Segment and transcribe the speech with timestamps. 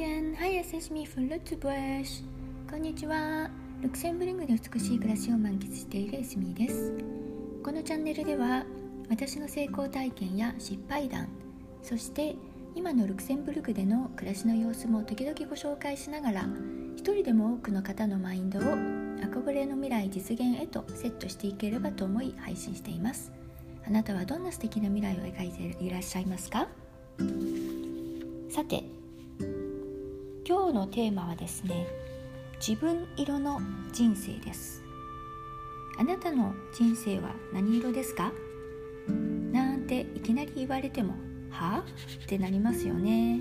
[0.00, 2.24] Moyen, hi, es me from Lutzebusch.
[2.70, 3.50] こんにちは。
[3.82, 6.94] ルクセンブルグで美しい暮らしを満喫しているエスミです。
[7.62, 8.64] このチャンネルでは
[9.10, 11.28] 私の成功体験や失敗談、
[11.82, 12.34] そして
[12.74, 16.46] 今のルクセンブルクでの暮らしの様子も時々ご紹介しながら
[16.96, 23.30] 一人でも多くの方のマインドを憧れの未来実現へとセットしていければと思い配信しています
[23.86, 26.68] あなたはどんな素敵な未来を描いていらっしゃいますか？
[28.48, 28.82] さて
[30.50, 31.86] 今日のテーマはですね
[32.58, 33.60] 自分色の
[33.92, 34.82] 人生です。
[35.96, 38.32] あなたの人生は何色ですか？
[39.52, 41.14] なんていきなり言われても
[41.50, 41.84] はあ？
[42.24, 43.36] ってなりますよね。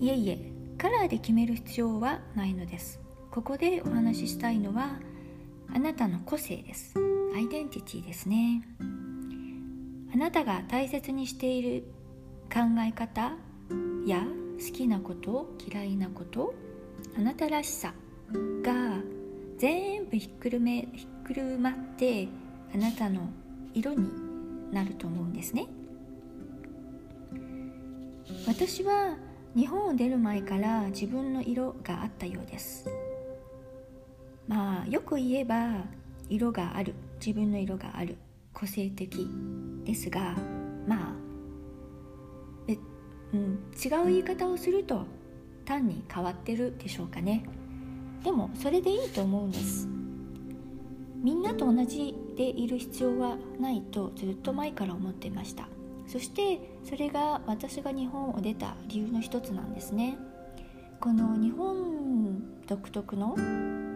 [0.00, 3.00] いえいえカラーで決める必要はないのです。
[3.30, 4.98] ここでお話ししたいのは
[5.74, 6.94] あなたの個性です。
[7.34, 8.62] アイデンティティですね。
[10.12, 11.84] あなたが大切にしている
[12.52, 13.32] 考え方
[14.06, 14.22] や
[14.58, 16.54] 好きなこと嫌いなこと
[17.16, 17.94] あなたらしさ
[18.62, 18.98] が
[19.58, 22.28] 全部ひっくるめひっくるまって
[22.74, 23.28] あなたの
[23.72, 24.08] 色に
[24.72, 25.66] なると思うんですね。
[28.46, 29.16] 私は
[29.54, 32.88] 日本を出る前から自分の色があったようです。
[34.48, 35.84] まあよく言えば
[36.28, 36.94] 色がある
[37.24, 38.16] 自分の色がある
[38.52, 39.28] 個性的
[39.84, 40.34] ですが
[40.86, 41.14] まあ、
[43.34, 45.06] うん、違う言い方をすると
[45.64, 47.44] 単に変わってるでしょうかね。
[48.22, 49.88] でもそれでいいと思うんです。
[51.20, 55.68] みんなと同じでいる必要はないとずっと前から思っていました。
[56.06, 60.16] そしてそれが私が日本を出た理由の一つなんですね。
[61.00, 63.34] この日本独特の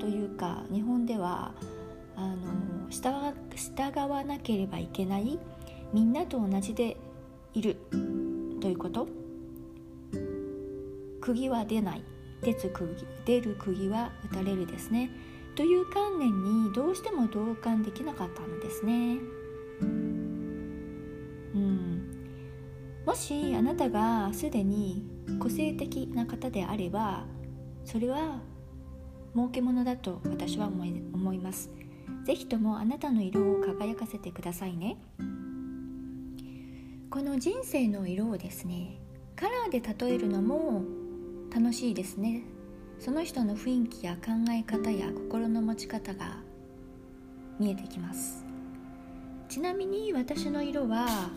[0.00, 1.54] というか日本では
[2.16, 2.36] あの
[2.90, 3.10] 従
[4.10, 5.38] わなければいけない
[5.92, 6.96] みんなと同じで
[7.54, 7.76] いる
[8.60, 9.19] ということ。
[11.20, 12.02] 釘は出ない。
[12.42, 12.94] 出つ釘
[13.24, 15.10] 出る釘は打たれるですね。
[15.54, 19.18] という観念にどうしても同感できなかったのですね。
[19.82, 19.84] う
[21.58, 22.02] ん。
[23.04, 25.04] もしあなたがすでに
[25.38, 27.24] 個性的な方であれば
[27.84, 28.40] それは
[29.34, 31.70] 儲けものだと私は思い思います。
[32.24, 34.96] 是非ともあなたの色を輝かせてくださいね。
[37.10, 39.00] この人生の色をですね
[39.34, 40.84] カラーで例えるのも
[41.54, 42.42] 楽しいですね。
[42.98, 46.36] その人の雰囲気や考え方や心の持ち方が
[47.58, 48.44] 見えてきます。
[49.48, 51.30] ちなみに私の色は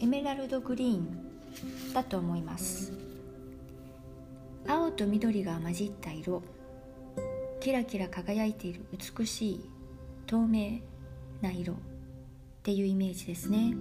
[0.00, 2.92] エメラルドグリーンだと思います。
[4.66, 6.42] 青と緑が混じった色
[7.60, 8.84] キラキラ輝いている
[9.18, 9.70] 美しい
[10.26, 10.80] 透明
[11.40, 11.76] な色っ
[12.62, 13.74] ていうイメージですね。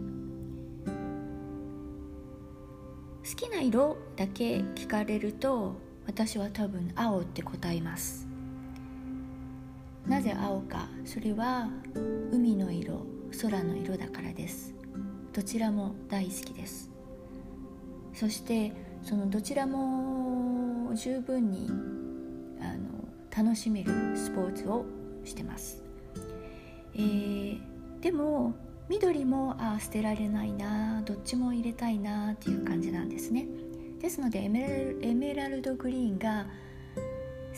[3.32, 5.76] 好きな色だけ聞かれると
[6.06, 8.28] 私は多分青って答えます。
[10.06, 11.70] なぜ青かそれは
[12.34, 13.06] 海の色
[13.42, 14.74] 空の色だからです。
[15.32, 16.90] どちらも大好きです。
[18.14, 21.70] そしてそのどちらも十分に
[22.60, 24.84] あの楽しめるスポーツを
[25.24, 25.82] してます、
[26.94, 27.60] えー、
[28.02, 28.54] でも
[28.92, 33.48] 緑もあ捨てられないなどっちも入れたいなっていう感じなんですね。
[34.02, 36.46] ですのでエメラルドグリーンが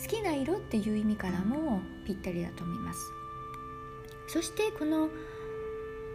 [0.00, 3.00] 好きな色っていう意味からもぴったりだと思います。
[4.28, 5.08] そしてこの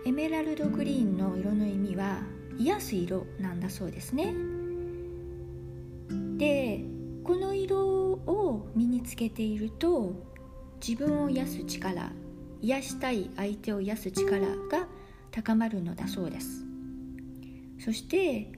[0.06, 2.22] エメラルドグリーンの色の意味は
[2.58, 4.34] 癒す色なんだそうですね。
[6.38, 6.86] で
[7.26, 7.78] この色
[8.14, 10.14] を身につけていると
[10.80, 12.10] 自分を癒す力
[12.62, 14.88] 癒したい相手を癒す力が
[15.32, 16.66] 高まるのだそうです。
[17.80, 18.52] そして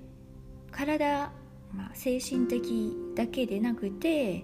[0.71, 1.31] 体、
[1.73, 4.43] まあ、精神的だけでなくて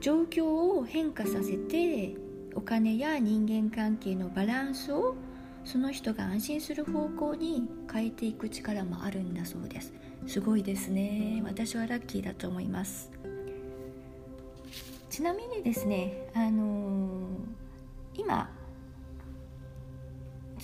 [0.00, 0.44] 状況
[0.78, 2.14] を変化させて
[2.54, 5.16] お金や人間関係のバランスを
[5.64, 9.92] その人が安心する方向に変えていく力もあるんだそうです。
[10.26, 11.42] すごいですね。
[11.44, 13.10] 私はラッキーだと思います。
[15.10, 17.28] ちなみにですねあのー、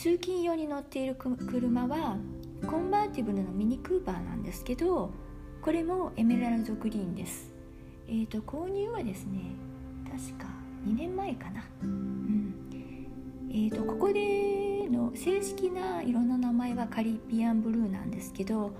[0.05, 2.19] 通勤用に乗っている車は
[2.67, 5.11] コンバーティブルのミニクーパーなんですけど
[5.63, 7.51] これもエメラルドグリーンです。
[8.07, 9.41] えーと、購入はですね
[10.05, 10.47] 確か
[10.87, 11.65] 2年前かな。
[11.85, 12.55] うん。
[13.49, 18.73] えーとここでの正式な色の名前はカリビアンブルーなんですけど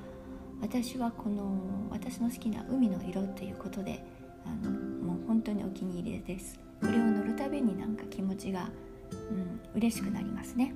[0.61, 4.05] 私はこの私の好きな海の色ということで
[4.45, 6.61] あのもう本当にお気に入りです。
[6.83, 8.69] これを乗るたびになんか気持ちが、
[9.11, 10.75] うん、嬉しくなりますね。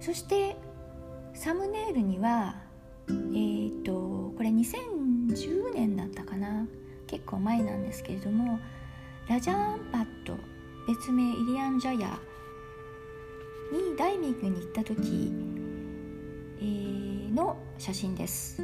[0.00, 0.56] そして
[1.34, 2.56] サムネイルには
[3.08, 3.92] えーと、
[4.36, 6.66] これ2010年だったかな？
[7.06, 8.60] 結構前なんですけれども
[9.28, 10.36] ラジャーンパット
[10.86, 12.18] 別名イリアン・ジャヤ
[13.72, 15.32] にダイビングに行った時、
[16.60, 18.62] えー、の写真です。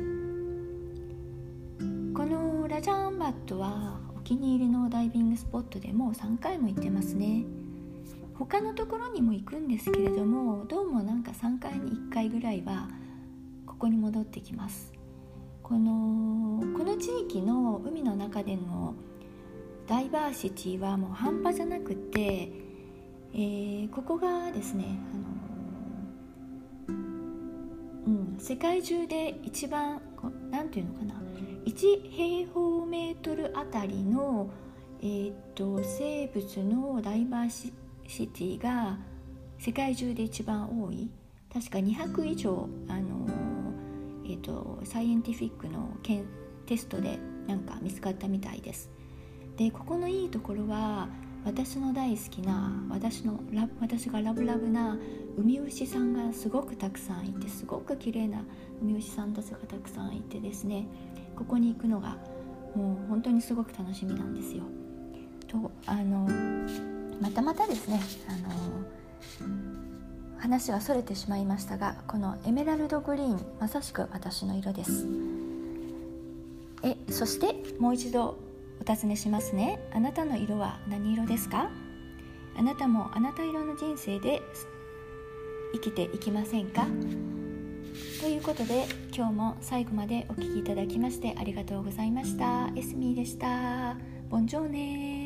[2.14, 7.44] このラジャーンバットはお気に入りのダイビングスポットでもう3回も行ってますね。
[8.38, 12.88] 他のところにも行くんですけれどもどうもなんか3回に1回ぐらいは
[13.64, 14.92] ここに戻ってきます。
[15.62, 18.94] このこの地域の海の中での
[19.86, 22.52] ダイバーシティはもう半端じゃなくて、
[23.32, 24.98] えー、ここがですね、
[26.88, 26.96] あの
[28.06, 30.00] うん、世界中で一番
[30.50, 31.22] 何て言うのかな
[31.64, 34.48] 1平方メートルあたりの、
[35.00, 38.98] えーと、生物のダイバーシティシティが
[39.58, 41.10] 世界中で一番多い。
[41.52, 43.26] 確か200以上、あの
[44.24, 46.24] えーと、サイエンティフィックのけん
[46.66, 48.90] テストでなんか見つかったみたいです。
[49.56, 51.08] でここのいいところは
[51.44, 54.98] 私の大好きな私のラ私がラブラブな
[55.38, 58.42] 海牛さんがすごくたくさんいてすごく綺麗な
[58.82, 60.86] 海牛さんたちがたくさんいてですね。
[61.36, 62.16] ここに行くのが
[62.74, 64.64] もう本当にすごく楽しみなんですよ。
[65.46, 66.26] とあの
[67.20, 68.54] またまたですねあの
[70.38, 75.06] 話はそれてしまいましたがこのエメラルドグリーンまさしく私の色です。
[76.82, 78.38] えそしてもう一度
[78.80, 79.80] お尋ねしますね。
[79.92, 81.70] あなたの色は何色ですか？
[82.56, 84.42] あなたもあなた色の人生で
[85.72, 86.86] 生きていきませんか？
[88.20, 92.70] ということで今日も最後までお聴きいただきましてありがとうございました。
[92.76, 93.96] エスミーでした。
[94.28, 95.25] ボンジョーネ。